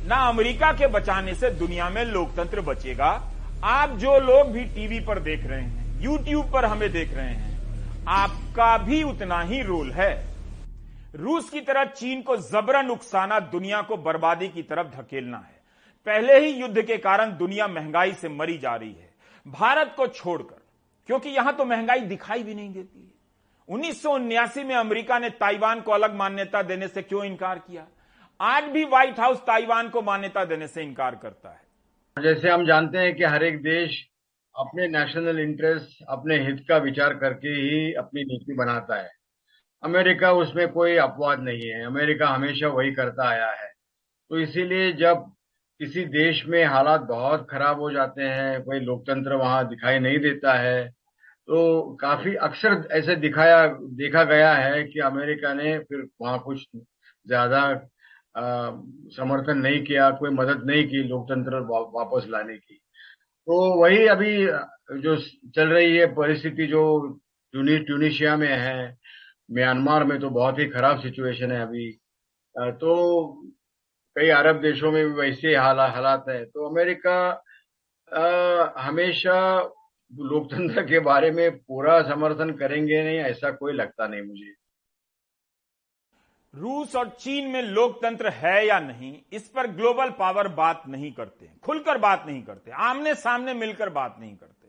[0.08, 3.10] ना अमेरिका के बचाने से दुनिया में लोकतंत्र बचेगा।
[3.64, 8.04] आप जो लोग भी टीवी पर देख रहे हैं, यूट्यूब पर हमें देख रहे हैं,
[8.10, 10.12] आपका भी उतना ही रोल है।
[11.14, 15.60] रूस की तरह चीन को जबरन उकसाना दुनिया को बर्बादी की तरफ़ धकेलना है।
[16.06, 19.10] पहले ही युद्ध के कारण दुनिया महँगाई से मरी जा रही है।
[19.46, 20.60] भारत को छोड़कर,
[21.08, 23.10] क्योंकि यहाँ तो महँगाई दिखाई भी नहीं देती है।
[23.68, 27.86] उन्नीस में अमेरिका ने ताइवान को अलग मान्यता देने से क्यों इनकार किया?
[28.40, 32.98] आज भी व्हाइट हाउस ताइवान को मान्यता देने से इनकार करता है। जैसे हम जानते
[32.98, 34.06] हैं कि हर एक देश
[34.54, 39.10] अपने नेशनल इंटरेस्ट, अपने हित का विचार करके ही अपनी नीति बनाता है।
[39.82, 43.70] अमेरिका उसमें कोई अपवाद नहीं है। अमेरिका हमेशा वही करता आया है।
[44.30, 45.24] तो इसीलिए जब
[45.80, 50.52] किसी देश में हालात बहुत खराब हो जाते हैं, कोई लोकतंत्र वहाँ दिखाई नहीं देता
[50.54, 50.88] है
[51.48, 56.66] तो काफ़ी अक्सर ऐसे दिखाया, देखा गया है कि अमेरिका ने फिर वहाँ कुछ
[57.26, 57.62] ज़्यादा
[59.16, 61.60] समर्थन नहीं किया, कोई मदद नहीं की लोकतंत्र
[61.94, 62.74] वापस लाने की।
[63.48, 64.36] तो वही अभी
[65.00, 65.16] जो
[65.56, 66.82] चल रही है परिस्थिति जो
[67.54, 68.96] ट्यूनिशिया में है
[69.52, 71.90] म्यांमार में तो बहुत ही खराब सिचुएशन है अभी।
[72.56, 72.92] तो
[74.16, 77.18] कई अरब देशों में भी वैसे हाला हालात है। तो अमेरिका
[78.12, 78.24] आ,
[78.78, 79.36] हमेशा
[80.12, 84.52] लोकतंत्र के बारे में पूरा समर्थन करेंगे नहीं ऐसा कोई लगता नहीं मुझे।
[86.54, 91.48] रूस और चीन में लोकतंत्र है या नहीं इस पर ग्लोबल पावर बात नहीं करते
[91.64, 94.68] खुलकर बात नहीं करते आमने सामने मिलकर बात नहीं करते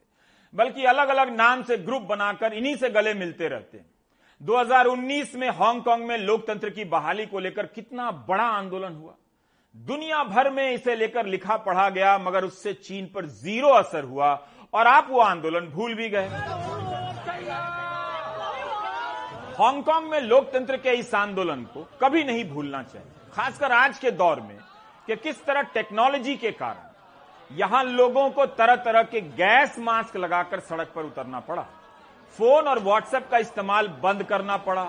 [0.53, 3.85] बल्कि अलग अलग नाम से ग्रुप बनाकर इन्हीं से गले मिलते रहते हैं।
[4.43, 9.13] 2019 में हांगकांग में लोकतंत्र की बहाली को लेकर कितना बड़ा आंदोलन हुआ।
[9.75, 14.31] दुनिया भर में इसे लेकर लिखा पढ़ा गया, मगर उससे चीन पर ज़ीरो असर हुआ
[14.73, 16.27] और आप वो आंदोलन भूल भी गए।
[19.57, 24.41] हांगकांग में लोकतंत्र के इस आंदोलन को कभी नहीं भूलना चाहिए, खासकर आज के दौर
[24.41, 24.57] में
[25.07, 30.59] कि किस तरह टेक्नोलॉजी के कारण यहाँ लोगों को तरह तरह के गैस मास्क लगाकर
[30.61, 31.65] सड़क पर उतरना पड़ा।
[32.37, 34.83] फ़ोन और व्हाट्सएप का इस्तेमाल बंद करना पड़ा।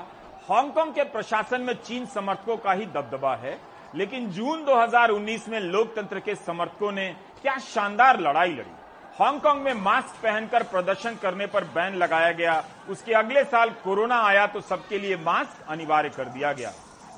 [0.49, 3.59] हांगकांग के प्रशासन में चीन समर्थकों का ही दबदबा है,
[3.95, 7.09] लेकिन जून 2019 में लोकतंत्र के समर्थकों ने
[7.43, 8.73] क्या शानदार लड़ाई लड़ी।
[9.19, 14.47] हांगकांग में मास्क पहनकर प्रदर्शन करने पर बैन लगाया गया। उसके अगले साल कोरोना आया
[14.47, 16.73] तो सबके लिए मास्क अनिवार्य कर दिया गया।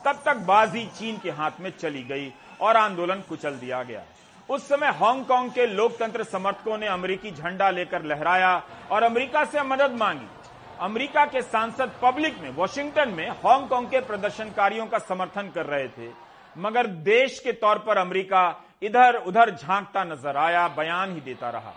[0.04, 4.02] तब तक बाजी चीन के हाथ में चली गई और आंदोलन कुचल दिया गया।
[4.48, 9.96] उस समय हांगकांग के लोकतंत्र समर्थकों ने अमेरिकी झंडा लेकर लहराया और अमेरिका से मदद
[9.98, 10.26] मांगी।
[10.80, 16.10] अमेरिका के सांसद पब्लिक में, वॉशिंगटन में, हांगकांग के प्रदर्शनकारियों का समर्थन कर रहे थे।
[16.56, 21.74] मगर देश के तौर पर अमेरिका इधर उधर झांकता नज़र आया, बयान ही देता रहा।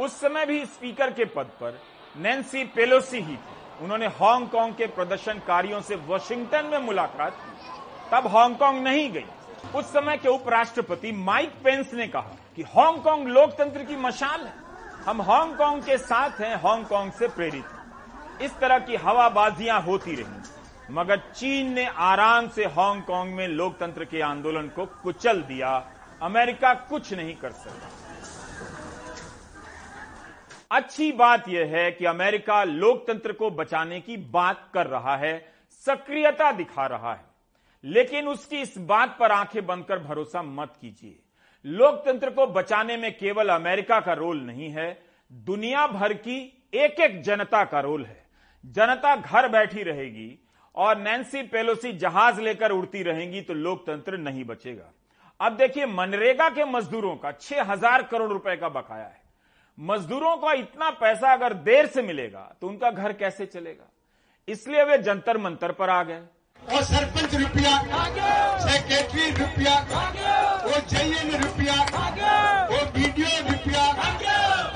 [0.00, 1.80] उस समय भी स्पीकर के पद पर
[2.16, 8.82] नैन्सी पेलोसी ही थी। उन्होंने हांगकांग के प्रदर्शनकारियों से वॉशिंगटन में मुलाकात की। तब हांगकांग
[8.82, 9.26] नहीं गई।
[9.72, 14.52] उस समय के उपराष्ट्रपति माइक पेंस ने कहा कि हांगकांग लोकतंत्र की मशाल है।
[15.06, 20.94] हम हांगकांग के साथ हैं, हांगकांग से प्रेरित हैं। इस तरह की हवाबाजियाँ होती रही।
[20.94, 25.76] मगर चीन ने आराम से हांगकांग में लोकतंत्र के आंदोलन को कुचल दिया।
[26.22, 27.90] अमेरिका कुछ नहीं कर सका
[30.70, 35.52] अच्छी बात यह है कि अमेरिका लोकतंत्र को बचाने की बात कर रहा है,
[35.86, 37.33] सक्रियता दिखा रहा है।
[37.84, 41.18] लेकिन उसकी इस बात पर आँखें बंद कर भरोसा मत कीजिए।
[41.64, 44.98] लोकतंत्र को बचाने में केवल अमेरिका का रोल नहीं है,
[45.30, 46.38] दुनिया भर की
[46.74, 48.22] एक एक जनता का रोल है।
[48.64, 50.38] जनता घर बैठी रहेगी
[50.74, 54.90] और नैन्सी पेलोसी जहाज़ लेकर उड़ती रहेंगी तो लोकतंत्र नहीं बचेगा।
[55.40, 59.22] अब देखिए, मनरेगा के मजदूरों का छह हज़ार करोड़ रुपए का बकाया है।
[59.78, 63.90] मजदूरों का इतना पैसा अगर देर से मिलेगा तो उनका घर कैसे चलेगा?
[64.48, 66.22] इसलिए वे जंतर मंतर पर आ गए।
[66.72, 67.72] और सरपंच रुपया
[68.64, 69.74] सेक्रेटरी रुपया
[70.64, 71.76] वो जेएन रुपया
[72.70, 73.84] वो वीडियो रुपया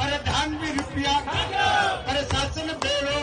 [0.01, 1.19] प्रधान भी रुपया
[2.09, 3.17] प्रशासन बेरो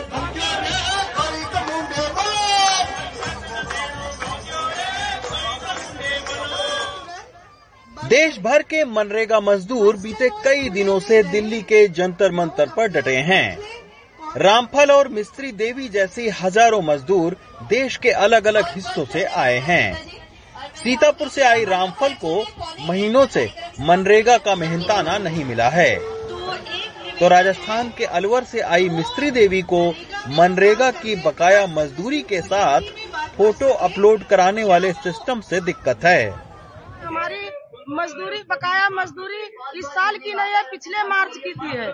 [8.08, 13.16] देश भर के मनरेगा मजदूर बीते कई दिनों से दिल्ली के जंतर मंतर पर डटे
[13.30, 13.58] हैं।
[14.36, 19.94] रामफल और मिस्त्री देवी जैसी हज़ारों मजदूर देश के अलग अलग हिस्सों से आए हैं।
[20.76, 22.44] सीतापुर से आई रामफल को
[22.88, 23.48] महीनों से
[23.80, 25.94] मनरेगा का मेहनताना नहीं मिला है।
[27.20, 29.88] तो राजस्थान के अलवर से आई मिस्त्री देवी को
[30.30, 32.80] मनरेगा की बकाया मजदूरी के साथ
[33.36, 36.28] फ़ोटो अपलोड कराने वाले सिस्टम से दिक्कत है।
[37.88, 39.42] मजदूरी बकाया मजदूरी
[39.78, 41.90] इस साल की नहीं है, पिछले मार्च की थी है।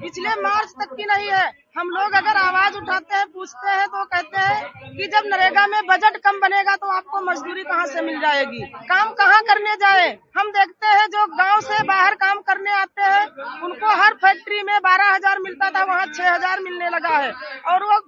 [0.00, 1.46] पिछले मार्च तक की नहीं है।
[1.78, 5.80] हम लोग अगर आवाज़ उठाते हैं, पूछते हैं तो कहते हैं कि जब नरेगा में
[5.86, 8.60] बजट कम बनेगा तो आपको मजदूरी कहाँ से मिल जाएगी?
[8.88, 10.08] काम कहाँ करने जाए?
[10.38, 13.26] हम देखते हैं जो गाँव से बाहर काम करने आते हैं,
[13.64, 17.32] उनको हर फैक्ट्री में बारह हज़ार मिलता था, वहाँ छह हज़ार मिलने लगा है।
[17.66, 18.00] और वो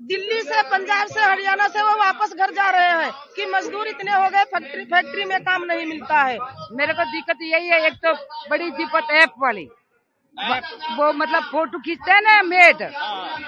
[0.00, 2.25] दिल्ली से, पंजाब से, हरियाणा से वो वापस
[3.36, 6.38] कि मजदूर इतने हो गए, फैक्ट्री फैक्ट्री में काम नहीं मिलता है।
[6.72, 8.12] मेरे को दिक्कत यही है, एक तो
[8.50, 9.68] बड़ी दिक्कत ऐप वाली।
[10.96, 12.82] वो मतलब फ़ोटो खींचते हैं ना मेट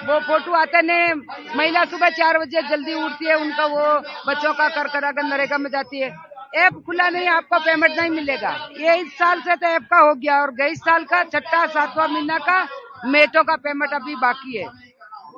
[0.07, 1.13] वो फ़ोटो आते ने,
[1.55, 5.57] महिला सुबह चार बजे जल्दी उठती है, उनका वो बच्चों का कर करा कर नरेगा
[5.57, 6.09] में जाती है।
[6.57, 10.13] ऐप खुला नहीं, आपको पेमेंट नहीं मिलेगा। ये इस साल से तो ऐप का हो
[10.15, 12.67] गया, और गई साल का छठा, सातवां महीना का
[13.05, 14.88] मेटो का पेमेंट अभी बाकी है।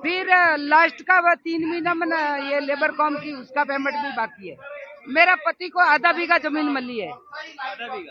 [0.03, 0.27] फिर
[0.59, 2.07] लास्ट का वह तीन महीना में
[2.51, 4.55] ये लेबर कॉम की उसका पेमेंट भी बाकी है।
[5.09, 7.11] मेरा पति को आधा बीघा ज़मीन मिली है।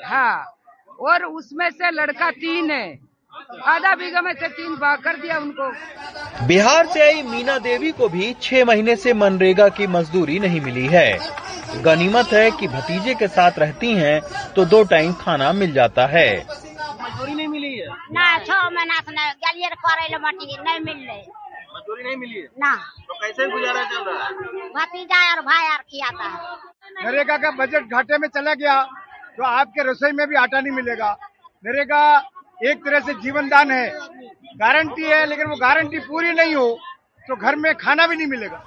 [0.04, 0.56] हाँ
[1.00, 2.98] और उसमें से लड़का तीन है।
[3.66, 8.08] आधा बीघा में से तीन भाग कर दिया उनको। बिहार से आई मीना देवी को
[8.08, 11.18] भी छह महीने से मनरेगा की मजदूरी नहीं मिली है।
[11.82, 14.20] गनीमत है कि भतीजे के साथ रहती हैं
[14.54, 17.86] तो दो टाइम खाना मिल जाता है। मजदूरी नहीं मिली है?
[18.12, 21.22] ना छह महीना से गलियर करे मटी नहीं मिल रही।
[21.70, 22.48] मजदूरी नहीं मिली है?
[22.58, 24.32] ना। तो कैसे गुजारा चल रहा है?
[24.72, 26.38] भतीजा और भाई यार खियाता है
[27.02, 28.82] नरेगा का बजट घाटे में चला गया?
[29.36, 31.10] तो आपके रसोई में भी आटा नहीं मिलेगा।
[31.64, 32.02] नरेगा
[32.60, 33.88] एक तरह से जीवन दान है।
[34.56, 36.68] गारंटी है लेकिन वो गारंटी पूरी नहीं हो
[37.26, 38.62] तो घर में खाना भी नहीं मिलेगा।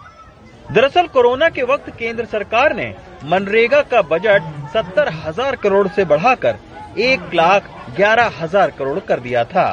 [0.69, 2.93] दरअसल कोरोना के वक्त केंद्र सरकार ने
[3.25, 4.41] मनरेगा का बजट
[4.73, 6.59] सत्तर हज़ार करोड़ से बढ़ाकर
[7.01, 9.65] एक लाख ग्यारह हज़ार करोड़ कर दिया था।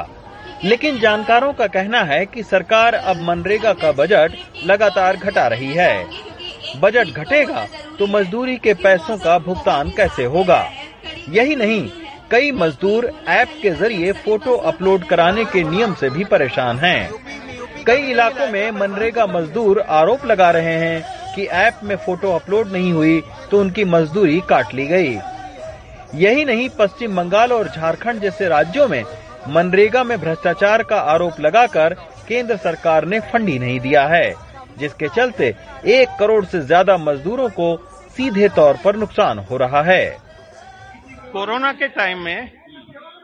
[0.65, 4.33] लेकिन जानकारों का कहना है कि सरकार अब मनरेगा का बजट
[4.67, 6.05] लगातार घटा रही है
[6.81, 7.67] बजट घटेगा
[7.99, 10.65] तो मजदूरी के पैसों का भुगतान कैसे होगा
[11.29, 11.89] यही नहीं,
[12.31, 17.11] कई मजदूर ऐप के ज़रिए फ़ोटो अपलोड कराने के नियम से भी परेशान हैं।
[17.87, 22.93] कई इलाकों में मनरेगा मजदूर आरोप लगा रहे हैं कि ऐप में फ़ोटो अपलोड नहीं
[22.93, 23.21] हुई
[23.51, 25.19] तो उनकी मजदूरी काट ली गई।
[26.17, 29.03] यही नहीं, पश्चिम बंगाल और झारखंड जैसे राज्यों में
[29.49, 31.95] मनरेगा में भ्रष्टाचार का आरोप लगाकर
[32.29, 34.35] केंद्र सरकार ने फंड नहीं दिया है,
[34.79, 35.55] जिसके चलते
[35.89, 37.77] एक करोड़ से ज़्यादा मजदूरों को
[38.17, 40.05] सीधे तौर पर नुकसान हो रहा है।
[41.33, 42.51] कोरोना के टाइम में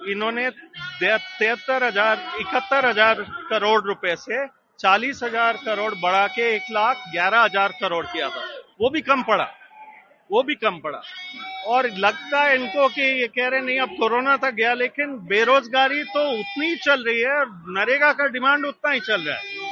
[0.09, 4.47] इन्होंने तिहत्तर हज़ार, इकहत्तर हज़ार करोड़ रुपए से
[4.81, 8.43] चालीस हज़ार करोड़ बढ़ा के एक लाख ग्यारह हज़ार करोड़ किया था।
[8.81, 9.49] वो भी कम पड़ा।
[10.31, 11.01] वो भी कम पड़ा।
[11.67, 16.03] और लगता है इनको कि ये कह रहे नहीं, अब कोरोना तक गया, लेकिन बेरोजगारी
[16.07, 19.65] तो उतनी ही चल रही है और नरेगा का डिमांड उतना ही चल रहा है।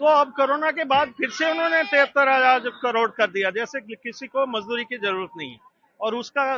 [0.00, 3.94] तो अब कोरोना के बाद फिर से उन्होंने तिहत्तर हज़ार करोड़ कर दिया, जैसे कि
[3.94, 5.58] किसी को मजदूरी की ज़रूरत नहीं है।
[6.00, 6.54] और उसका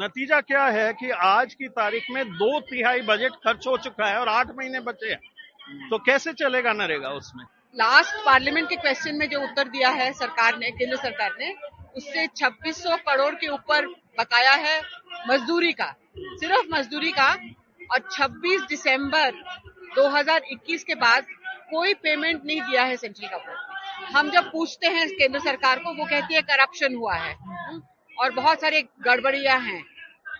[0.00, 4.18] नतीजा क्या है कि आज की तारीख में दो तिहाई बजट खर्च हो चुका है
[4.18, 7.44] और आठ महीने बचे हैं। तो कैसे चलेगा नरेगा उसमें?
[7.76, 11.54] लास्ट पार्लियामेंट के क्वेश्चन में जो उत्तर दिया है सरकार ने, केंद्र सरकार ने
[11.98, 14.82] उससे 2600 करोड़ के ऊपर बकाया है
[15.28, 17.28] मजदूरी का, सिर्फ़ मजदूरी का।
[17.92, 19.30] और 26 दिसंबर
[19.96, 21.26] 2021 के बाद
[21.70, 26.04] कोई पेमेंट नहीं दिया है सेंट्रल गवर्नमेंट हम जब पूछते हैं केंद्र सरकार को, वो
[26.04, 27.34] कहती है करप्शन हुआ है।
[28.18, 29.82] और बहुत सारे गड़बड़ियाँ हैं।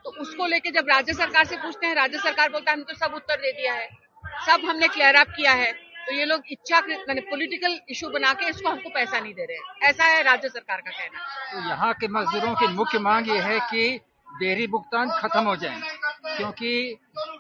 [0.04, 3.06] तो उसको लेके जब राज्य सरकार से पूछते हैं, राज्य सरकार बोलता है, हमने तो
[3.06, 3.88] सब उत्तर दे दिया है।
[4.26, 8.48] सब हमने क्लियर अप किया है। तो ये लोग इच्छा मैंने पॉलिटिकल इशू बना के
[8.48, 11.18] इसको हमको पैसा नहीं दे रहे ऐसा है राज्य सरकार का कहना।
[11.52, 14.00] तो यहाँ के मजदूरों की मुख्य मांग ये है कि
[14.38, 15.80] देरी भुगतान खत्म हो जाए,
[16.28, 16.70] क्योंकि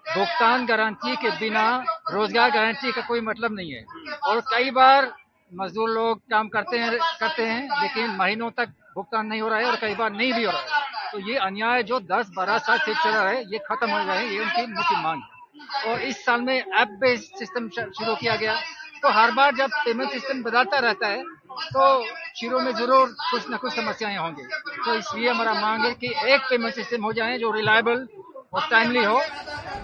[0.08, 1.64] भुगतान गारंटी के बिना
[2.10, 3.84] रोज़गार गारंटी का कोई मतलब नहीं है।
[4.22, 5.12] और कई बार
[5.52, 9.64] मजदूर लोग काम करते हैं करते हैं, लेकिन महीनों तक भुगतान नहीं हो रहा है
[9.66, 12.94] और कई बार नहीं भी हो रहा है। तो ये अन्याय जो 10-12 साल से
[12.94, 15.37] चल रहा है, ये खत्म हो जाए ये उनकी मुख्य मांग है।
[15.86, 18.54] और इस साल में ऐप बेस्ड सिस्टम शुरू किया गया।
[19.02, 21.22] तो हर बार जब पेमेंट सिस्टम बदलता रहता है
[21.64, 22.04] तो
[22.36, 24.42] शुरू में ज़रूर कुछ न कुछ समस्याएँ होंगी।
[24.84, 28.06] तो इसलिए हमारा मांग है कि एक पेमेंट सिस्टम हो जाए जो रिलायबल
[28.54, 29.20] और टाइमली हो।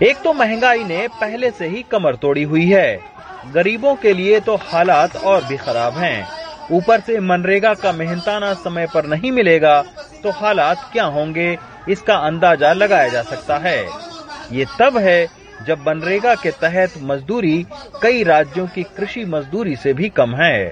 [0.03, 3.01] एक तो महँगाई ने पहले से ही कमर तोड़ी हुई है।
[3.53, 6.27] गरीबों के लिए तो हालात और भी खराब हैं।
[6.73, 9.81] ऊपर से मनरेगा का मेहनताना समय पर नहीं मिलेगा
[10.23, 11.57] तो हालात क्या होंगे,
[11.89, 13.79] इसका अंदाज़ा लगाया जा सकता है।
[14.53, 15.27] ये तब है
[15.63, 17.67] जब मनरेगा के तहत मजदूरी
[18.03, 20.69] कई राज्यों की कृषि मजदूरी से भी कम है।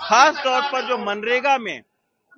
[0.00, 1.82] खास तौर पर जो मनरेगा में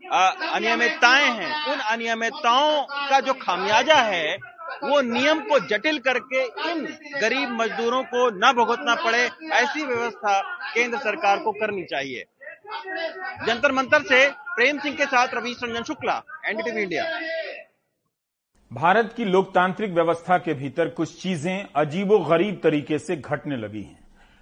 [0.02, 4.36] अनियमितताएँ हैं, उन अनियमितताओं का जो खामियाजा है,
[4.84, 6.84] वो नियम को जटिल करके इन
[7.20, 10.40] गरीब मजदूरों को न भुगतना पड़े, ऐसी व्यवस्था
[10.74, 12.24] केंद्र सरकार को करनी चाहिए।
[13.46, 17.04] जंतर मंतर से प्रेम सिंह के साथ रवीश रंजन शुक्ला, एनडीटीवी इंडिया।
[18.70, 23.98] भारत की लोकतांत्रिक व्यवस्था के भीतर कुछ चीज़ें अजीबो गरीब तरीके से घटने लगी हैं।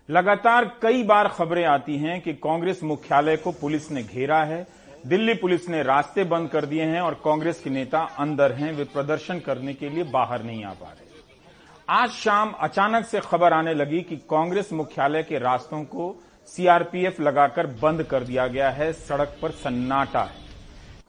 [0.08, 4.66] लगातार कई बार खबरें आती हैं कि कांग्रेस मुख्यालय को पुलिस ने घेरा है,
[5.06, 8.84] दिल्ली पुलिस ने रास्ते बंद कर दिए हैं और कांग्रेस के नेता अंदर हैं, वे
[8.84, 11.04] प्रदर्शन करने के लिए बाहर नहीं आ पा रहे।
[11.88, 16.14] आज शाम अचानक से खबर आने लगी कि कांग्रेस मुख्यालय के रास्तों को
[16.48, 20.44] सीआरपीएफ लगाकर बंद कर दिया गया है, सड़क पर सन्नाटा है।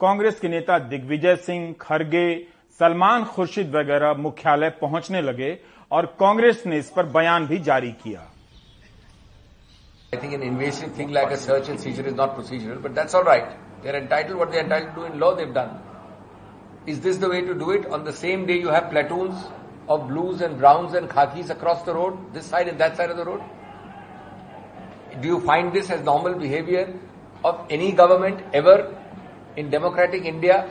[0.00, 5.58] कांग्रेस के नेता दिग्विजय सिंह, खरगे सलमान खुर्शीद वगैरह मुख्यालय पहुँचने लगे
[5.92, 8.20] और कांग्रेस ने इस पर बयान भी जारी किया
[10.12, 13.14] I think an invasive thing like a search and seizure is not procedural, but that's
[13.14, 13.48] all right.
[13.82, 15.74] They're entitled what they're entitled to in law they've done.
[16.86, 17.84] Is this the way to do it?
[17.86, 19.44] On the same day you have platoons
[19.88, 23.18] of blues and browns and khakis across the road, this side and that side of
[23.18, 23.42] the road?
[25.20, 26.94] Do you find this as normal behavior
[27.44, 28.96] of any government ever
[29.56, 30.70] in democratic India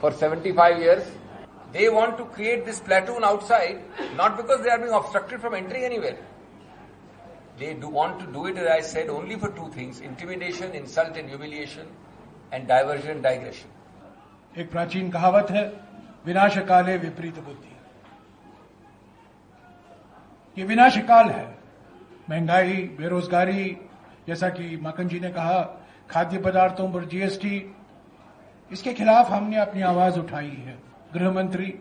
[0.00, 1.16] for 75 years?
[1.72, 3.80] They want to create this platoon outside,
[4.16, 6.16] not because they are being obstructed from entering anywhere.
[7.58, 11.16] They do want to do it, as I said, only for two things intimidation, insult,
[11.16, 11.86] and humiliation,
[12.52, 13.68] and diversion, digression.
[14.58, 15.62] एक प्राचीन कहावत है
[16.26, 17.76] विनाश काले विपरीत बुद्धि
[20.56, 21.44] ये विनाश काल है
[22.30, 23.64] महँगाई बेरोजगारी
[24.26, 25.60] जैसा कि माकन जी ने कहा
[26.10, 27.54] खाद्य पदार्थों पर जीएसटी
[28.72, 30.78] इसके खिलाफ हमने अपनी आवाज़ उठाई है
[31.14, 31.74] गृह मंत्री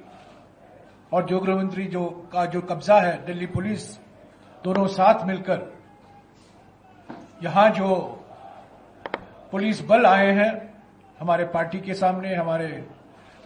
[1.14, 3.90] और जो गृहमंत्री जो का जो कब्जा है, दिल्ली पुलिस,
[4.64, 5.72] दोनों साथ मिलकर
[7.44, 7.96] यहाँ जो
[9.52, 10.52] पुलिस बल आए हैं,
[11.20, 12.68] हमारे पार्टी के सामने, हमारे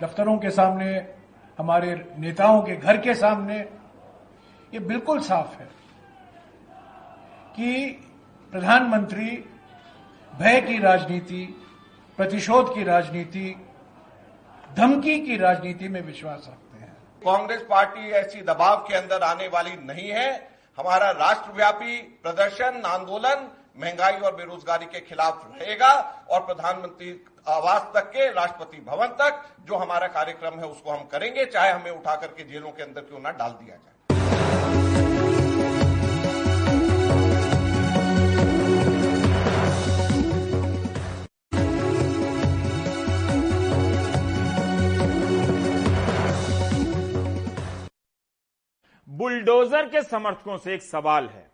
[0.02, 0.90] दफ्तरों के सामने,
[1.60, 3.60] हमारे नेताओं के घर के सामने,
[4.74, 5.68] ये बिल्कुल साफ़ है
[7.56, 7.86] कि
[8.54, 9.30] प्रधानमंत्री
[10.34, 11.46] भय की राजनीति,
[12.18, 13.56] प्रतिशोध की राजनीति
[14.76, 16.92] धमकी की राजनीति में विश्वास रखते हैं।
[17.24, 20.30] कांग्रेस पार्टी ऐसी दबाव के अंदर आने वाली नहीं है।
[20.78, 25.90] हमारा राष्ट्रव्यापी प्रदर्शन, आंदोलन महँगाई और बेरोजगारी के खिलाफ रहेगा
[26.30, 27.10] और प्रधानमंत्री
[27.48, 31.92] आवास तक के राष्ट्रपति भवन तक जो हमारा कार्यक्रम है उसको हम करेंगे, चाहे हमें
[31.92, 33.93] उठा करके जेलों के अंदर क्यों ना डाल दिया जाए।
[49.24, 51.46] बुलडोजर के समर्थकों से एक सवाल है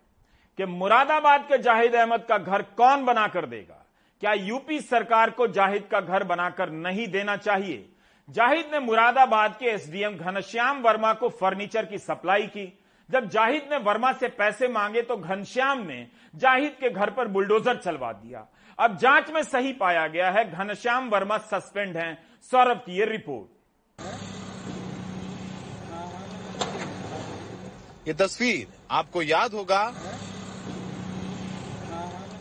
[0.58, 3.84] कि मुरादाबाद के जाहिद अहमद का घर कौन बनाकर देगा?
[4.22, 7.88] क्या यूपी सरकार को जाहिद का घर बनाकर नहीं देना चाहिए?
[8.28, 12.66] जाहिद ने मुरादाबाद के एसडीएम घनश्याम वर्मा को फर्नीचर की सप्लाई की।
[13.08, 17.76] जब जाहिद ने वर्मा से पैसे मांगे तो घनश्याम ने जाहिद के घर पर बुलडोजर
[17.76, 18.46] चलवा दिया।
[18.78, 23.59] अब जाँच में सही पाया गया है, घनश्याम वर्मा सस्पेंड हैं, सौरभ की रिपोर्ट।
[28.06, 29.82] ये तस्वीर, आपको याद होगा,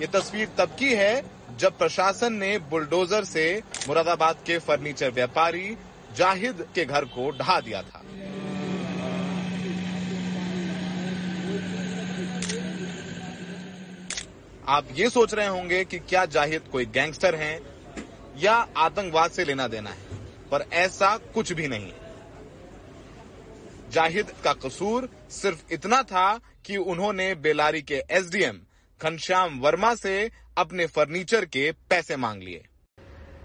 [0.02, 1.24] ये तस्वीर तब की है
[1.60, 3.44] जब प्रशासन ने बुलडोजर से
[3.88, 5.76] मुरादाबाद के फर्नीचर व्यापारी
[6.18, 8.04] जाहिद के घर को ढहा दिया था।
[14.68, 17.60] आप ये सोच रहे होंगे कि क्या जाहिद कोई गैंगस्टर हैं
[18.38, 20.20] या आतंकवाद से लेना देना है,
[20.52, 21.92] पर ऐसा कुछ भी नहीं।
[23.92, 28.60] जाहिद का कसूर सिर्फ़ इतना था कि उन्होंने बेलारी के एसडीएम
[29.02, 32.64] घनश्याम वर्मा से अपने फर्नीचर के पैसे मांग लिए।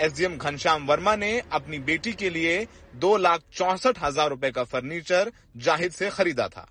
[0.00, 2.66] एसडीएम घनश्याम वर्मा ने अपनी बेटी के लिए
[2.96, 6.68] दो लाख चौसठ हज़ार रूपए का फर्नीचर जाहिद से खरीदा था।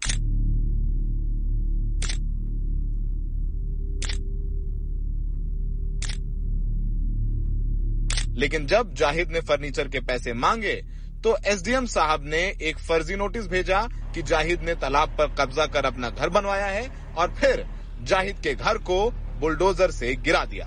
[8.37, 10.75] लेकिन जब जाहिद ने फर्नीचर के पैसे मांगे
[11.23, 13.81] तो एसडीएम साहब ने एक फर्जी नोटिस भेजा
[14.15, 17.65] कि जाहिद ने तालाब पर कब्जा कर अपना घर बनवाया है और फिर
[18.03, 18.97] जाहिद के घर को
[19.39, 20.65] बुलडोजर से गिरा दिया।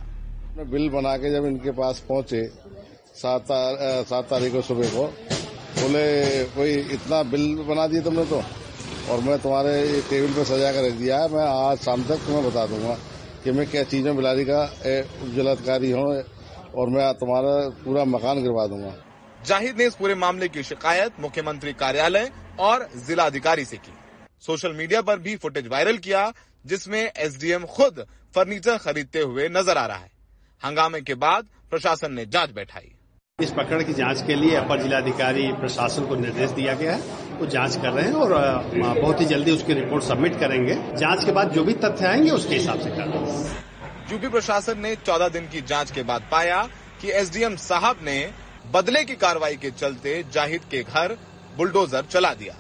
[0.65, 2.43] बिल बना के जब इनके पास पहुँचे,
[3.17, 5.07] सात तारीख को सुबह को,
[5.77, 8.43] बोले, कोई इतना बिल बना दिया तुमने तो?
[9.11, 9.73] और मैं तुम्हारे
[10.11, 12.95] टेबल पे सजा कर रख दिया है, मैं आज शाम तक तुम्हें बता दूँगा
[13.45, 14.63] कि मैं क्या चीज़ों बिलारी का
[15.23, 16.07] उज्जवलाधिकारी हूँ
[16.73, 18.95] और मैं तुम्हारा पूरा मकान गिरवा दूँगा।
[19.47, 22.31] जाहिद ने इस पूरे मामले की शिकायत मुख्यमंत्री कार्यालय
[22.61, 23.93] और जिला अधिकारी से की।
[24.43, 26.23] सोशल मीडिया पर भी फुटेज वायरल किया
[26.65, 30.11] जिसमें एसडीएम खुद फर्नीचर खरीदते हुए नज़र आ रहा है।
[30.63, 32.91] हंगामे के बाद प्रशासन ने जाँच बैठाई।
[33.39, 37.47] इस प्रकरण की जाँच के लिए अपर जिलाधिकारी प्रशासन को निर्देश दिया गया है। वो
[37.47, 38.33] जाँच कर रहे हैं और
[38.73, 42.55] बहुत ही जल्दी उसकी रिपोर्ट सबमिट करेंगे। जाँच के बाद जो भी तथ्य आएँगे उसके
[42.55, 46.63] हिसाब से करेंगे यूपी प्रशासन ने 14 दिन की जाँच के बाद पाया
[47.01, 48.19] कि एसडीएम साहब ने
[48.73, 51.17] बदले की कार्रवाई के चलते जाहिद के घर
[51.57, 52.55] बुलडोजर चला दिया।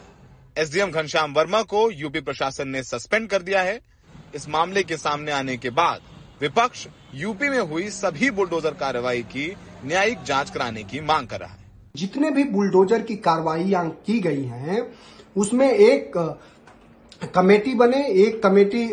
[0.59, 3.81] एसडीएम घनश्याम वर्मा को यूपी प्रशासन ने सस्पेंड कर दिया है।
[4.35, 6.01] इस मामले के सामने आने के बाद
[6.41, 11.53] विपक्ष यूपी में हुई सभी बुलडोजर कार्रवाई की न्यायिक जाँच कराने की मांग कर रहा
[11.53, 11.65] है।
[11.97, 13.73] जितने भी बुलडोजर की कार्रवाई
[14.07, 14.95] की गई हैं,
[15.37, 16.39] उसमें एक
[17.35, 18.87] कमेटी बने, एक कमेटी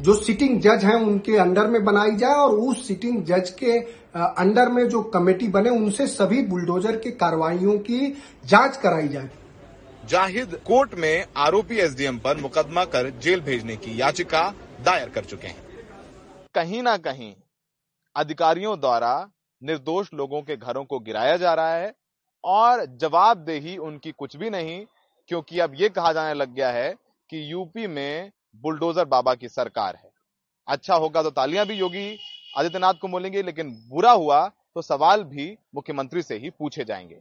[0.00, 3.72] जो सिटिंग जज हैं, उनके अंडर में बनाई जाए और उस सिटिंग जज के
[4.16, 7.98] अंडर में जो कमेटी बने, उनसे सभी बुलडोजर की कार्रवाइयों की
[8.44, 9.28] जाँच कराई जाए।
[10.06, 14.42] जाहिद, कोर्ट में आरोपी एसडीएम पर मुकदमा कर जेल भेजने की याचिका
[14.84, 15.68] दायर कर चुके हैं।
[16.54, 17.34] कहीं ना कहीं,
[18.16, 19.14] अधिकारियों द्वारा
[19.62, 21.94] निर्दोष लोगों के घरों को गिराया जा रहा है
[22.44, 24.84] और जवाबदेही उनकी कुछ भी नहीं,
[25.30, 26.90] क्योंकि अब ये कहा जाने लग गया है
[27.30, 30.10] कि यूपी में बुलडोजर बाबा की सरकार है।
[30.68, 32.18] अच्छा होगा तो तालियाँ भी योगी
[32.58, 37.20] आदित्यनाथ को बोलेंगे लेकिन बुरा हुआ तो सवाल भी मुख्यमंत्री से ही पूछे जाएँगे।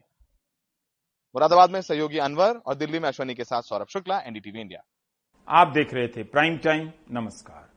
[1.36, 4.84] मुरादाबाद में सहयोगी अनवर और दिल्ली में अश्वनी के साथ सौरभ शुक्ला, एनडीटीवी इंडिया।
[5.48, 7.69] आप देख रहे थे प्राइम टाइम, नमस्कार।